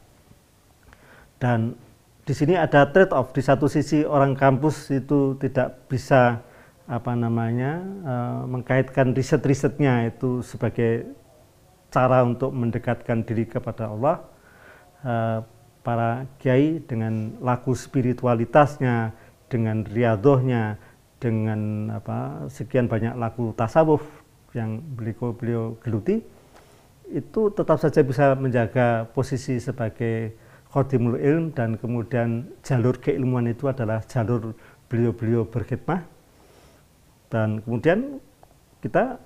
Dan 1.38 1.78
di 2.26 2.34
sini 2.34 2.58
ada 2.58 2.90
trade 2.90 3.14
off 3.14 3.36
di 3.36 3.46
satu 3.46 3.70
sisi 3.70 4.02
orang 4.02 4.34
kampus 4.34 4.90
itu 4.90 5.38
tidak 5.38 5.86
bisa 5.92 6.42
apa 6.88 7.14
namanya 7.14 7.84
uh, 8.08 8.42
mengkaitkan 8.48 9.12
riset-risetnya 9.12 10.08
itu 10.08 10.40
sebagai 10.42 11.12
cara 11.92 12.24
untuk 12.24 12.56
mendekatkan 12.56 13.28
diri 13.28 13.46
kepada 13.46 13.92
Allah 13.92 14.24
Eh, 14.24 14.37
para 15.86 16.28
kiai 16.42 16.84
dengan 16.84 17.38
laku 17.40 17.74
spiritualitasnya, 17.74 19.14
dengan 19.48 19.88
riadohnya, 19.88 20.76
dengan 21.18 21.92
apa 21.94 22.46
sekian 22.52 22.86
banyak 22.86 23.18
laku 23.18 23.54
tasawuf 23.58 24.04
yang 24.54 24.82
beliau 24.94 25.34
beliau 25.34 25.64
geluti 25.82 26.22
itu 27.08 27.42
tetap 27.56 27.80
saja 27.80 28.04
bisa 28.04 28.36
menjaga 28.36 29.08
posisi 29.16 29.58
sebagai 29.64 30.36
khotimul 30.68 31.16
ilm 31.16 31.56
dan 31.56 31.80
kemudian 31.80 32.52
jalur 32.62 33.00
keilmuan 33.00 33.48
itu 33.48 33.72
adalah 33.72 34.04
jalur 34.04 34.52
beliau-beliau 34.92 35.48
berkhidmah. 35.48 36.04
Dan 37.32 37.64
kemudian 37.64 38.20
kita 38.84 39.20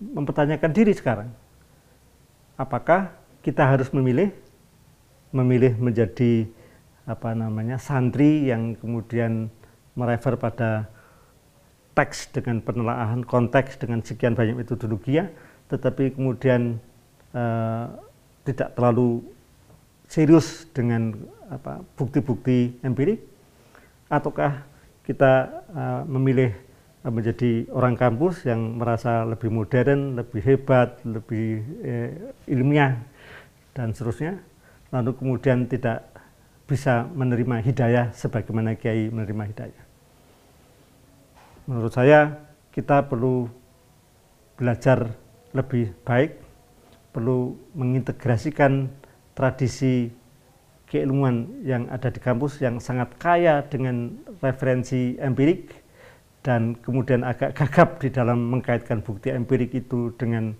mempertanyakan 0.00 0.70
diri 0.72 0.92
sekarang 0.92 1.28
apakah 2.60 3.12
kita 3.40 3.64
harus 3.64 3.88
memilih 3.92 4.32
memilih 5.36 5.76
menjadi 5.76 6.48
apa 7.04 7.36
namanya 7.36 7.76
santri 7.76 8.48
yang 8.48 8.74
kemudian 8.80 9.52
merefer 9.94 10.34
pada 10.40 10.88
teks 11.96 12.28
dengan 12.28 12.60
penelaahan 12.60 13.24
konteks 13.24 13.80
dengan 13.80 14.04
sekian 14.04 14.36
banyak 14.36 14.56
metodologi 14.56 15.16
ya, 15.16 15.28
tetapi 15.72 16.12
kemudian 16.12 16.76
uh, 17.32 17.88
tidak 18.44 18.76
terlalu 18.76 19.24
serius 20.06 20.68
dengan 20.76 21.16
apa 21.48 21.80
bukti-bukti 21.96 22.76
empirik? 22.84 23.24
Ataukah 24.12 24.62
kita 25.08 25.64
uh, 25.72 26.02
memilih 26.04 26.52
uh, 27.06 27.12
menjadi 27.14 27.64
orang 27.72 27.96
kampus 27.96 28.44
yang 28.44 28.76
merasa 28.76 29.24
lebih 29.24 29.48
modern, 29.48 30.20
lebih 30.20 30.42
hebat, 30.42 31.00
lebih 31.06 31.64
eh, 31.80 32.10
ilmiah 32.50 32.98
dan 33.72 33.94
seterusnya, 33.94 34.42
lalu 34.90 35.10
kemudian 35.18 35.66
tidak 35.66 36.06
bisa 36.66 37.06
menerima 37.14 37.62
hidayah 37.62 38.06
sebagaimana 38.10 38.74
kiai 38.74 39.06
menerima 39.10 39.44
hidayah. 39.54 39.84
Menurut 41.66 41.94
saya 41.94 42.34
kita 42.74 43.06
perlu 43.06 43.46
belajar 44.58 45.14
lebih 45.54 45.94
baik, 46.02 46.38
perlu 47.14 47.54
mengintegrasikan 47.72 48.90
tradisi 49.32 50.10
keilmuan 50.86 51.50
yang 51.66 51.90
ada 51.90 52.08
di 52.10 52.22
kampus 52.22 52.62
yang 52.62 52.78
sangat 52.78 53.10
kaya 53.18 53.66
dengan 53.66 54.14
referensi 54.38 55.18
empirik 55.18 55.74
dan 56.46 56.78
kemudian 56.78 57.26
agak 57.26 57.58
gagap 57.58 57.98
di 57.98 58.08
dalam 58.14 58.38
mengkaitkan 58.54 59.02
bukti 59.02 59.34
empirik 59.34 59.74
itu 59.74 60.14
dengan 60.14 60.54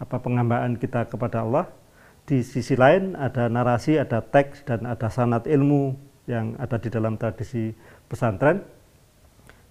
apa 0.00 0.16
penghambaan 0.16 0.80
kita 0.80 1.04
kepada 1.08 1.44
Allah. 1.44 1.68
Di 2.26 2.42
sisi 2.42 2.74
lain 2.74 3.14
ada 3.14 3.46
narasi, 3.46 3.96
ada 4.02 4.18
teks 4.18 4.66
dan 4.66 4.82
ada 4.82 5.06
sanat 5.06 5.46
ilmu 5.46 5.94
yang 6.26 6.58
ada 6.58 6.76
di 6.76 6.90
dalam 6.90 7.14
tradisi 7.14 7.70
pesantren 8.10 8.66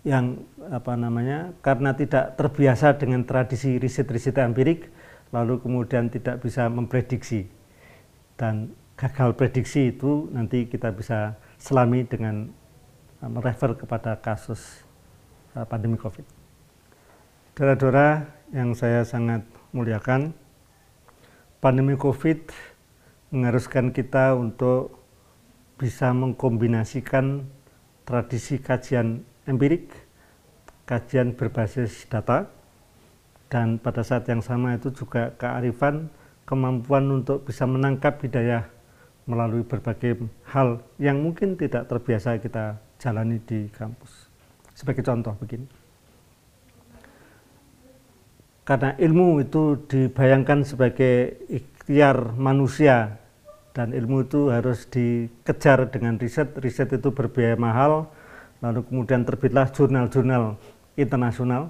yang 0.07 0.39
apa 0.71 0.95
namanya 0.95 1.51
karena 1.59 1.91
tidak 1.97 2.39
terbiasa 2.39 2.95
dengan 2.95 3.25
tradisi 3.25 3.75
riset-riset 3.75 4.37
empirik 4.39 4.87
lalu 5.33 5.59
kemudian 5.59 6.07
tidak 6.07 6.39
bisa 6.45 6.69
memprediksi 6.69 7.49
dan 8.39 8.71
gagal 8.95 9.35
prediksi 9.35 9.91
itu 9.91 10.31
nanti 10.31 10.67
kita 10.71 10.95
bisa 10.95 11.35
selami 11.59 12.07
dengan 12.07 12.47
uh, 13.19 13.29
merefer 13.31 13.75
kepada 13.75 14.15
kasus 14.19 14.83
uh, 15.55 15.67
pandemi 15.67 15.99
COVID. 15.99 16.23
Dora-dora 17.55 18.27
yang 18.51 18.75
saya 18.75 19.07
sangat 19.07 19.43
muliakan, 19.71 20.35
pandemi 21.65 21.97
COVID 21.97 22.53
mengharuskan 23.33 23.89
kita 23.89 24.37
untuk 24.37 25.01
bisa 25.81 26.13
mengkombinasikan 26.13 27.41
tradisi 28.05 28.61
kajian 28.61 29.25
empirik, 29.49 29.89
kajian 30.85 31.33
berbasis 31.33 32.05
data, 32.05 32.53
dan 33.49 33.81
pada 33.81 34.05
saat 34.05 34.29
yang 34.29 34.45
sama 34.45 34.77
itu 34.77 34.93
juga 34.93 35.33
kearifan, 35.41 36.13
kemampuan 36.45 37.09
untuk 37.09 37.49
bisa 37.49 37.65
menangkap 37.65 38.21
hidayah 38.21 38.69
melalui 39.25 39.65
berbagai 39.65 40.21
hal 40.45 40.85
yang 41.01 41.17
mungkin 41.17 41.57
tidak 41.57 41.89
terbiasa 41.89 42.37
kita 42.45 42.77
jalani 43.01 43.41
di 43.41 43.73
kampus. 43.73 44.29
Sebagai 44.77 45.01
contoh 45.01 45.33
begini. 45.41 45.84
Karena 48.65 48.97
ilmu 48.97 49.45
itu 49.45 49.77
dibayangkan 49.85 50.65
sebagai 50.65 51.37
ikhtiar 51.47 52.33
manusia 52.33 53.21
dan 53.77 53.93
ilmu 53.93 54.25
itu 54.25 54.49
harus 54.49 54.89
dikejar 54.89 55.93
dengan 55.93 56.17
riset. 56.17 56.49
Riset 56.57 56.89
itu 56.97 57.13
berbiaya 57.13 57.53
mahal, 57.55 58.09
lalu 58.65 58.81
kemudian 58.89 59.21
terbitlah 59.21 59.69
jurnal-jurnal 59.69 60.57
internasional. 60.97 61.69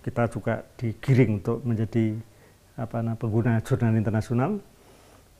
Kita 0.00 0.26
juga 0.32 0.64
digiring 0.80 1.44
untuk 1.44 1.62
menjadi 1.62 2.16
apa 2.80 3.04
nah, 3.04 3.14
pengguna 3.14 3.60
jurnal 3.60 3.94
internasional 3.94 4.58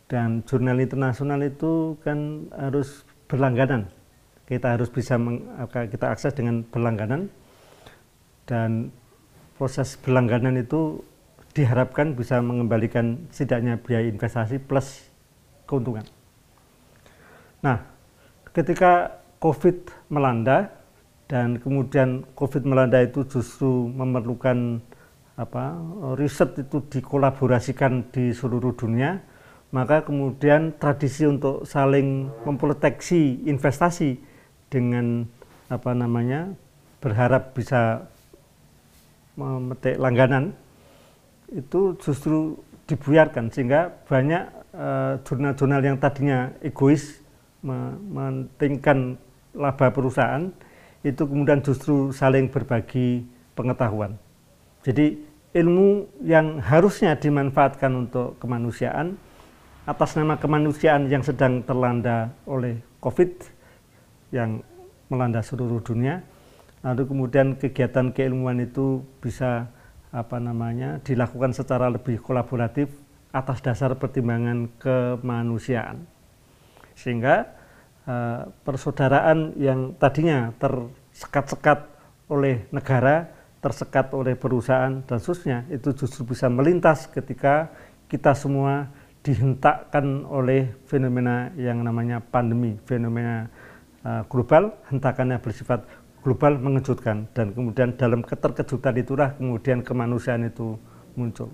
dan 0.07 0.45
jurnal 0.45 0.77
internasional 0.77 1.41
itu 1.41 1.97
kan 2.05 2.47
harus 2.53 3.03
berlangganan 3.27 3.89
kita 4.53 4.77
harus 4.77 4.93
bisa 4.93 5.17
meng, 5.17 5.49
kita 5.71 6.13
akses 6.13 6.37
dengan 6.37 6.61
berlangganan 6.69 7.33
dan 8.45 8.93
proses 9.57 9.99
berlangganan 10.01 10.59
itu 10.61 11.03
diharapkan 11.53 12.17
bisa 12.17 12.41
mengembalikan 12.41 13.29
setidaknya 13.29 13.77
biaya 13.81 14.09
investasi 14.09 14.57
plus 14.57 15.05
keuntungan. 15.69 16.05
Nah, 17.61 17.85
ketika 18.57 19.23
COVID 19.39 20.09
melanda 20.09 20.73
dan 21.29 21.61
kemudian 21.61 22.25
COVID 22.37 22.65
melanda 22.65 23.01
itu 23.01 23.25
justru 23.29 23.89
memerlukan 23.93 24.81
apa 25.37 25.81
riset 26.21 26.61
itu 26.61 26.85
dikolaborasikan 26.93 28.05
di 28.13 28.37
seluruh 28.37 28.77
dunia 28.77 29.25
maka 29.73 30.05
kemudian 30.05 30.77
tradisi 30.77 31.25
untuk 31.25 31.65
saling 31.65 32.29
memproteksi 32.45 33.41
investasi 33.49 34.21
dengan 34.69 35.25
apa 35.73 35.97
namanya 35.97 36.53
berharap 37.01 37.57
bisa 37.57 38.05
memetik 39.37 39.97
langganan 39.97 40.53
itu 41.53 41.97
justru 42.01 42.57
dibuyarkan 42.89 43.53
sehingga 43.53 43.93
banyak 44.09 44.45
eh, 44.75 45.15
jurnal-jurnal 45.25 45.81
uh, 45.81 45.87
yang 45.87 45.97
tadinya 46.01 46.53
egois 46.65 47.21
mementingkan 47.63 49.15
laba 49.55 49.93
perusahaan 49.95 50.51
itu 51.07 51.23
kemudian 51.23 51.63
justru 51.63 52.11
saling 52.11 52.51
berbagi 52.51 53.23
pengetahuan. 53.55 54.19
Jadi 54.83 55.19
ilmu 55.55 56.09
yang 56.25 56.59
harusnya 56.59 57.15
dimanfaatkan 57.15 57.93
untuk 57.93 58.41
kemanusiaan 58.43 59.15
atas 59.83 60.15
nama 60.15 60.39
kemanusiaan 60.39 61.11
yang 61.11 61.23
sedang 61.27 61.63
terlanda 61.67 62.31
oleh 62.47 62.79
COVID 63.03 63.31
yang 64.31 64.63
melanda 65.11 65.43
seluruh 65.43 65.83
dunia. 65.83 66.23
Lalu 66.83 67.03
kemudian 67.07 67.55
kegiatan 67.55 68.11
keilmuan 68.11 68.59
itu 68.59 69.07
bisa 69.23 69.71
apa 70.13 70.37
namanya 70.43 71.01
dilakukan 71.01 71.55
secara 71.57 71.89
lebih 71.89 72.21
kolaboratif 72.21 72.93
atas 73.33 73.65
dasar 73.65 73.97
pertimbangan 73.97 74.69
kemanusiaan. 74.77 76.05
Sehingga 76.93 77.49
uh, 78.05 78.51
persaudaraan 78.67 79.57
yang 79.57 79.97
tadinya 79.97 80.53
tersekat-sekat 80.61 81.89
oleh 82.29 82.69
negara, 82.75 83.31
tersekat 83.65 84.13
oleh 84.13 84.37
perusahaan 84.37 85.01
dan 85.07 85.17
seterusnya 85.23 85.65
itu 85.73 85.95
justru 85.97 86.35
bisa 86.35 86.51
melintas 86.51 87.09
ketika 87.09 87.73
kita 88.11 88.37
semua 88.37 88.93
dihentakkan 89.23 90.27
oleh 90.27 90.75
fenomena 90.91 91.55
yang 91.55 91.81
namanya 91.81 92.19
pandemi, 92.19 92.75
fenomena 92.85 93.47
uh, 94.03 94.27
global, 94.27 94.75
hentakannya 94.91 95.39
bersifat 95.39 95.87
global 96.23 96.57
mengejutkan 96.57 97.27
dan 97.35 97.51
kemudian 97.51 97.99
dalam 97.99 98.23
keterkejutan 98.23 98.95
itulah 98.99 99.35
kemudian 99.35 99.83
kemanusiaan 99.83 100.47
itu 100.47 100.79
muncul. 101.19 101.51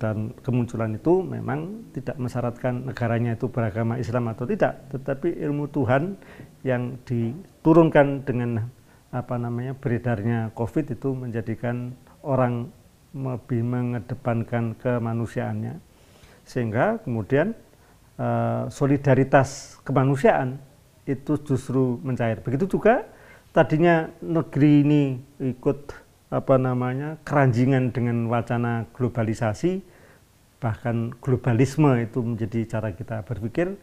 Dan 0.00 0.34
kemunculan 0.42 0.98
itu 0.98 1.22
memang 1.22 1.86
tidak 1.94 2.18
mensyaratkan 2.18 2.90
negaranya 2.90 3.38
itu 3.38 3.46
beragama 3.46 4.02
Islam 4.02 4.34
atau 4.34 4.42
tidak, 4.50 4.90
tetapi 4.90 5.38
ilmu 5.46 5.70
Tuhan 5.70 6.18
yang 6.66 6.98
diturunkan 7.06 8.26
dengan 8.26 8.66
apa 9.14 9.38
namanya 9.38 9.78
beredarnya 9.78 10.50
COVID 10.58 10.98
itu 10.98 11.14
menjadikan 11.14 11.94
orang 12.26 12.72
lebih 13.12 13.60
mengedepankan 13.62 14.74
kemanusiaannya 14.80 15.76
sehingga 16.42 16.98
kemudian 17.04 17.52
uh, 18.16 18.66
solidaritas 18.72 19.78
kemanusiaan 19.84 20.58
itu 21.04 21.38
justru 21.44 22.00
mencair. 22.02 22.40
Begitu 22.40 22.66
juga 22.66 23.06
tadinya 23.52 24.08
negeri 24.24 24.84
ini 24.84 25.02
ikut 25.40 25.92
apa 26.32 26.56
namanya 26.56 27.20
keranjingan 27.28 27.92
dengan 27.92 28.24
wacana 28.32 28.88
globalisasi 28.96 29.84
bahkan 30.56 31.12
globalisme 31.20 31.92
itu 32.00 32.24
menjadi 32.24 32.64
cara 32.78 32.96
kita 32.96 33.20
berpikir 33.28 33.76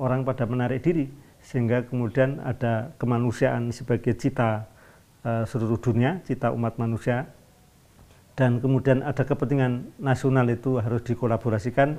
orang 0.00 0.24
pada 0.24 0.48
menarik 0.48 0.80
diri 0.80 1.12
sehingga 1.46 1.86
kemudian 1.86 2.42
ada 2.42 2.90
kemanusiaan 2.98 3.70
sebagai 3.70 4.18
cita 4.18 4.66
uh, 5.22 5.46
seluruh 5.46 5.78
dunia, 5.78 6.18
cita 6.26 6.50
umat 6.50 6.74
manusia. 6.74 7.30
Dan 8.36 8.60
kemudian 8.60 9.00
ada 9.00 9.24
kepentingan 9.24 9.96
nasional 9.96 10.44
itu 10.52 10.76
harus 10.76 11.00
dikolaborasikan 11.08 11.96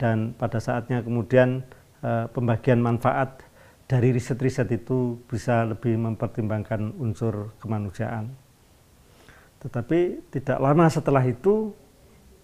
dan 0.00 0.32
pada 0.32 0.56
saatnya 0.56 1.04
kemudian 1.04 1.60
e, 2.00 2.24
pembagian 2.32 2.80
manfaat 2.80 3.44
dari 3.84 4.16
riset-riset 4.16 4.68
itu 4.72 5.20
bisa 5.28 5.68
lebih 5.68 5.96
mempertimbangkan 6.00 6.96
unsur 6.96 7.52
kemanusiaan. 7.60 8.32
Tetapi 9.60 10.30
tidak 10.32 10.58
lama 10.60 10.88
setelah 10.88 11.24
itu 11.24 11.72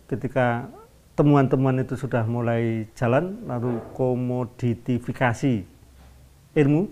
ketika 0.08 0.68
temuan-temuan 1.16 1.80
itu 1.80 1.96
sudah 1.96 2.24
mulai 2.24 2.88
jalan 2.96 3.44
lalu 3.44 3.76
komoditifikasi 3.92 5.64
ilmu 6.56 6.88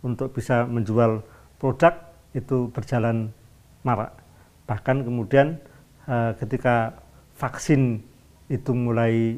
untuk 0.00 0.32
bisa 0.32 0.64
menjual 0.64 1.20
produk 1.60 1.92
itu 2.32 2.72
berjalan 2.72 3.32
marak. 3.84 4.12
Bahkan 4.68 5.04
kemudian 5.04 5.60
uh, 6.08 6.32
ketika 6.36 7.00
vaksin 7.36 8.00
itu 8.48 8.72
mulai 8.72 9.36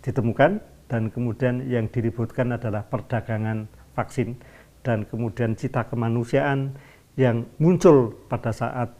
ditemukan 0.00 0.60
dan 0.86 1.10
kemudian 1.10 1.66
yang 1.66 1.90
diributkan 1.90 2.54
adalah 2.54 2.86
perdagangan 2.86 3.66
vaksin 3.98 4.38
dan 4.86 5.02
kemudian 5.06 5.58
cita 5.58 5.82
kemanusiaan 5.90 6.78
yang 7.18 7.48
muncul 7.58 8.14
pada 8.30 8.54
saat 8.54 8.94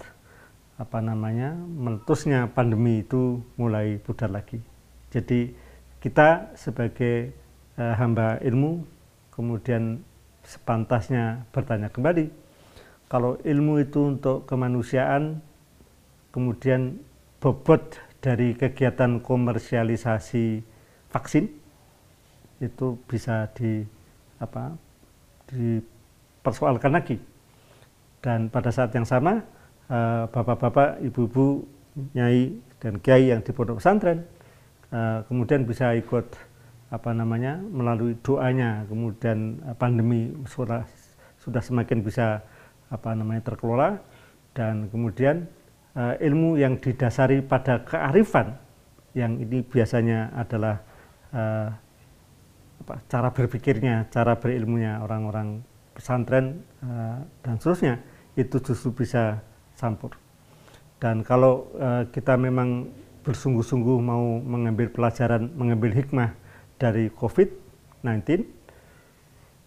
apa 0.77 0.99
namanya 1.01 1.55
meletusnya 1.57 2.53
pandemi 2.53 3.01
itu 3.01 3.41
mulai 3.57 3.97
pudar 4.03 4.29
lagi. 4.29 4.61
Jadi 5.15 5.55
kita 6.03 6.53
sebagai 6.59 7.33
uh, 7.79 7.95
hamba 7.97 8.37
ilmu 8.43 8.85
kemudian 9.33 10.03
sepantasnya 10.45 11.47
bertanya 11.51 11.91
kembali 11.91 12.31
kalau 13.07 13.39
ilmu 13.43 13.83
itu 13.83 14.15
untuk 14.15 14.47
kemanusiaan 14.47 15.43
kemudian 16.31 16.99
bobot 17.39 17.99
dari 18.21 18.55
kegiatan 18.59 19.23
komersialisasi 19.23 20.63
vaksin 21.11 21.66
itu 22.61 22.97
bisa 23.05 23.49
di 23.53 23.85
apa 24.41 24.73
dipersoalkan 25.49 26.93
lagi. 26.93 27.17
Dan 28.21 28.51
pada 28.51 28.73
saat 28.73 28.91
yang 28.97 29.07
sama 29.07 29.41
eh, 29.89 30.25
bapak-bapak, 30.29 31.05
ibu-ibu, 31.05 31.63
nyai 32.13 32.53
dan 32.83 33.01
kiai 33.01 33.33
yang 33.33 33.41
di 33.41 33.51
pondok 33.57 33.81
pesantren 33.81 34.21
eh, 34.93 35.19
kemudian 35.31 35.65
bisa 35.65 35.97
ikut 35.97 36.27
apa 36.93 37.11
namanya 37.13 37.61
melalui 37.61 38.17
doanya. 38.25 38.85
Kemudian 38.89 39.63
eh, 39.63 39.77
pandemi 39.77 40.33
sudah 40.49 40.83
sudah 41.41 41.63
semakin 41.63 42.03
bisa 42.03 42.43
apa 42.91 43.15
namanya 43.15 43.53
terkelola. 43.53 44.01
Dan 44.57 44.89
kemudian 44.89 45.45
ilmu 45.97 46.57
yang 46.57 46.81
didasari 46.81 47.45
pada 47.45 47.85
kearifan 47.85 48.57
yang 49.17 49.41
ini 49.41 49.65
biasanya 49.65 50.29
adalah 50.37 50.77
uh, 51.33 51.69
cara 53.11 53.35
berpikirnya, 53.35 54.07
cara 54.15 54.39
berilmunya 54.39 55.03
orang-orang 55.03 55.63
pesantren 55.97 56.63
uh, 56.85 57.25
dan 57.43 57.57
seterusnya 57.59 57.99
itu 58.37 58.61
justru 58.61 58.93
bisa 58.93 59.41
campur. 59.81 60.15
Dan 61.01 61.25
kalau 61.25 61.73
uh, 61.77 62.09
kita 62.09 62.37
memang 62.37 62.89
bersungguh-sungguh 63.25 63.99
mau 63.99 64.39
mengambil 64.39 64.93
pelajaran, 64.93 65.51
mengambil 65.57 65.93
hikmah 65.99 66.31
dari 66.79 67.11
COVID-19, 67.11 68.47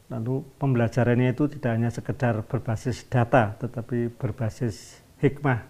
lalu 0.10 0.42
pembelajarannya 0.58 1.36
itu 1.36 1.46
tidak 1.52 1.72
hanya 1.76 1.92
sekedar 1.92 2.42
berbasis 2.48 3.04
data, 3.06 3.60
tetapi 3.60 4.10
berbasis 4.16 5.04
hikmah, 5.20 5.68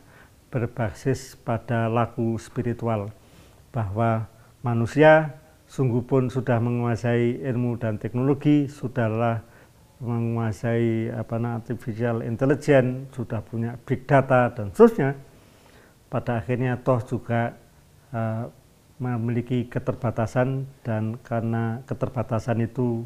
berbasis 0.53 1.35
pada 1.41 1.89
laku 1.89 2.37
spiritual, 2.37 3.09
bahwa 3.73 4.29
manusia 4.61 5.39
sungguh 5.69 6.01
pun 6.01 6.33
sudah 6.33 6.57
menguasai 6.57 7.45
ilmu 7.45 7.77
dan 7.77 8.01
teknologi, 8.01 8.65
sudahlah 8.65 9.45
menguasai 10.01 11.13
apa 11.13 11.37
namanya 11.37 11.61
artificial 11.61 12.25
intelligence, 12.25 13.13
sudah 13.13 13.45
punya 13.45 13.77
big 13.85 14.09
data 14.09 14.49
dan 14.49 14.73
seterusnya. 14.73 15.13
Pada 16.09 16.41
akhirnya 16.41 16.81
toh 16.81 16.97
juga 17.05 17.53
uh, 18.09 18.49
memiliki 18.97 19.69
keterbatasan 19.69 20.65
dan 20.81 21.21
karena 21.21 21.85
keterbatasan 21.85 22.65
itu 22.65 23.05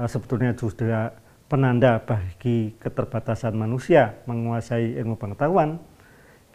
uh, 0.00 0.08
sebetulnya 0.08 0.56
juga 0.56 1.12
penanda 1.52 2.00
bagi 2.00 2.72
keterbatasan 2.80 3.52
manusia 3.52 4.16
menguasai 4.24 4.96
ilmu 4.96 5.20
pengetahuan, 5.20 5.76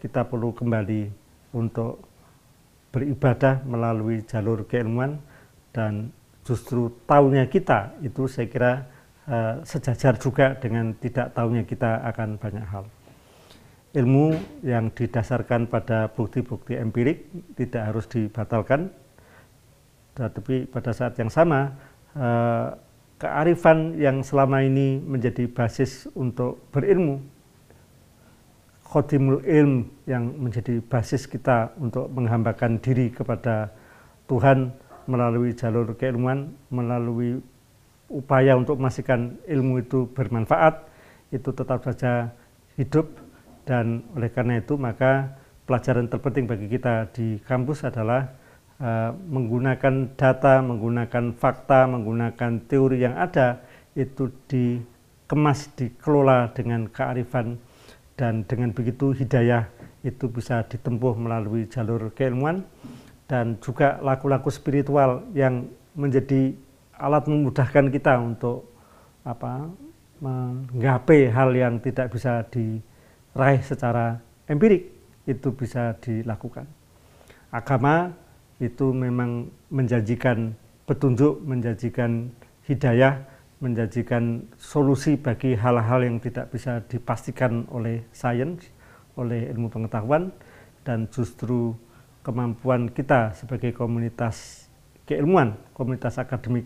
kita 0.02 0.26
perlu 0.26 0.50
kembali 0.50 1.14
untuk 1.54 2.02
beribadah 2.90 3.62
melalui 3.62 4.26
jalur 4.26 4.66
keilmuan 4.66 5.22
dan 5.74 6.14
justru 6.46 6.94
tahunya 7.04 7.50
kita 7.50 7.98
itu 8.06 8.30
saya 8.30 8.46
kira 8.46 8.72
uh, 9.26 9.60
sejajar 9.66 10.14
juga 10.16 10.54
dengan 10.54 10.94
tidak 10.94 11.34
tahunya 11.34 11.66
kita 11.66 12.06
akan 12.14 12.38
banyak 12.38 12.64
hal. 12.70 12.86
Ilmu 13.94 14.26
yang 14.62 14.90
didasarkan 14.90 15.70
pada 15.70 16.10
bukti-bukti 16.10 16.78
empirik 16.78 17.30
tidak 17.54 17.82
harus 17.90 18.06
dibatalkan, 18.10 18.90
tetapi 20.14 20.70
pada 20.70 20.90
saat 20.94 21.14
yang 21.18 21.30
sama 21.30 21.74
uh, 22.14 22.74
kearifan 23.18 23.94
yang 23.98 24.22
selama 24.26 24.66
ini 24.66 24.98
menjadi 24.98 25.46
basis 25.46 26.10
untuk 26.18 26.58
berilmu, 26.74 27.22
khotimul 28.82 29.42
ilm 29.46 29.90
yang 30.10 30.26
menjadi 30.42 30.82
basis 30.82 31.30
kita 31.30 31.74
untuk 31.78 32.10
menghambakan 32.10 32.82
diri 32.82 33.14
kepada 33.14 33.70
Tuhan 34.26 34.74
melalui 35.06 35.52
jalur 35.56 35.96
keilmuan, 35.96 36.52
melalui 36.68 37.40
upaya 38.08 38.54
untuk 38.54 38.78
memastikan 38.78 39.36
ilmu 39.48 39.84
itu 39.84 40.08
bermanfaat, 40.12 40.84
itu 41.32 41.50
tetap 41.50 41.82
saja 41.84 42.32
hidup. 42.78 43.10
Dan 43.64 44.04
oleh 44.12 44.28
karena 44.28 44.60
itu 44.60 44.76
maka 44.76 45.40
pelajaran 45.64 46.06
terpenting 46.12 46.44
bagi 46.44 46.68
kita 46.68 47.08
di 47.16 47.40
kampus 47.40 47.88
adalah 47.88 48.28
uh, 48.76 49.16
menggunakan 49.16 50.12
data, 50.14 50.60
menggunakan 50.60 51.32
fakta, 51.32 51.88
menggunakan 51.88 52.52
teori 52.68 53.00
yang 53.00 53.16
ada 53.16 53.64
itu 53.96 54.28
dikemas, 54.48 55.72
dikelola 55.72 56.52
dengan 56.52 56.86
kearifan. 56.92 57.56
Dan 58.14 58.46
dengan 58.46 58.70
begitu 58.70 59.10
hidayah 59.10 59.66
itu 60.04 60.28
bisa 60.28 60.62
ditempuh 60.68 61.16
melalui 61.16 61.66
jalur 61.66 62.12
keilmuan 62.12 62.62
dan 63.24 63.56
juga 63.60 63.98
laku-laku 64.04 64.52
spiritual 64.52 65.24
yang 65.32 65.68
menjadi 65.96 66.52
alat 66.98 67.24
memudahkan 67.26 67.88
kita 67.90 68.20
untuk 68.20 68.68
apa 69.24 69.66
menggapai 70.20 71.32
hal 71.32 71.50
yang 71.56 71.80
tidak 71.80 72.12
bisa 72.12 72.44
diraih 72.52 73.60
secara 73.64 74.20
empirik 74.46 74.92
itu 75.24 75.48
bisa 75.56 75.96
dilakukan. 76.04 76.68
Agama 77.48 78.12
itu 78.60 78.92
memang 78.92 79.48
menjanjikan 79.72 80.52
petunjuk, 80.84 81.40
menjanjikan 81.42 82.28
hidayah, 82.68 83.24
menjanjikan 83.60 84.44
solusi 84.60 85.16
bagi 85.16 85.56
hal-hal 85.56 86.04
yang 86.04 86.20
tidak 86.20 86.52
bisa 86.52 86.84
dipastikan 86.84 87.64
oleh 87.72 88.04
sains, 88.12 88.68
oleh 89.16 89.48
ilmu 89.50 89.72
pengetahuan 89.72 90.28
dan 90.84 91.08
justru 91.08 91.72
kemampuan 92.24 92.88
kita 92.88 93.36
sebagai 93.36 93.76
komunitas 93.76 94.66
keilmuan, 95.04 95.60
komunitas 95.76 96.16
akademik 96.16 96.64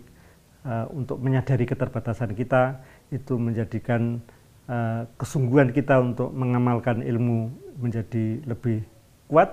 uh, 0.62 0.86
untuk 0.94 1.18
menyadari 1.18 1.66
keterbatasan 1.66 2.32
kita 2.32 2.78
itu 3.10 3.34
menjadikan 3.34 4.22
uh, 4.70 5.02
kesungguhan 5.18 5.74
kita 5.74 5.98
untuk 5.98 6.30
mengamalkan 6.30 7.02
ilmu 7.02 7.50
menjadi 7.82 8.38
lebih 8.46 8.86
kuat 9.26 9.50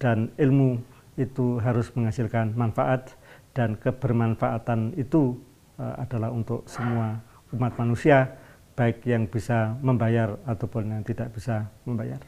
dan 0.00 0.32
ilmu 0.40 0.80
itu 1.20 1.60
harus 1.60 1.92
menghasilkan 1.92 2.56
manfaat 2.56 3.12
dan 3.52 3.76
kebermanfaatan 3.76 4.96
itu 4.96 5.36
uh, 5.76 6.00
adalah 6.00 6.32
untuk 6.32 6.64
semua 6.64 7.20
umat 7.52 7.76
manusia 7.76 8.32
baik 8.78 9.02
yang 9.04 9.26
bisa 9.26 9.74
membayar 9.82 10.38
ataupun 10.46 10.94
yang 10.94 11.02
tidak 11.02 11.34
bisa 11.34 11.66
membayar. 11.82 12.22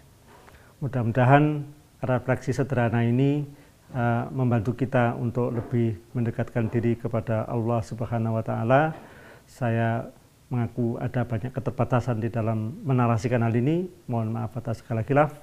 Mudah-mudahan 0.82 1.62
refleksi 2.00 2.56
sederhana 2.56 3.04
ini 3.04 3.44
uh, 3.92 4.28
membantu 4.32 4.72
kita 4.76 5.16
untuk 5.16 5.52
lebih 5.52 5.96
mendekatkan 6.16 6.68
diri 6.72 6.96
kepada 6.96 7.44
Allah 7.48 7.80
Subhanahu 7.84 8.40
wa 8.40 8.44
taala. 8.44 8.96
Saya 9.44 10.08
mengaku 10.50 10.98
ada 10.98 11.22
banyak 11.22 11.54
keterbatasan 11.54 12.18
di 12.18 12.28
dalam 12.32 12.74
menarasikan 12.82 13.42
hal 13.44 13.54
ini. 13.54 13.86
Mohon 14.10 14.40
maaf 14.40 14.56
atas 14.58 14.82
segala 14.82 15.04
khilaf. 15.06 15.34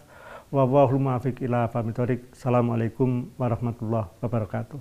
Wallahul 0.48 1.04
muwaffiq 1.04 1.44
ila 1.44 1.68
Assalamualaikum 1.68 3.28
warahmatullahi 3.36 4.08
wabarakatuh. 4.24 4.80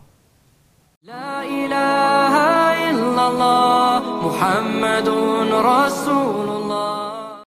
La 1.07 1.43
ilaha 1.43 2.51
illallah 2.91 3.99
Muhammadun 4.23 5.51
Rasulullah 5.51 6.56